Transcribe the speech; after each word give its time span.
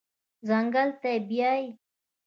ځنګل 0.47 0.89
ته 1.01 1.11
بیایي 1.27 1.67